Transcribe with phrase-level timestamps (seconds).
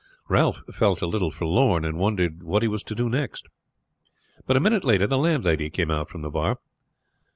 [0.29, 3.45] Ralph felt a little forlorn, and wondered what he was to do next.
[4.47, 6.57] But a minute later the landlady came out from the bar.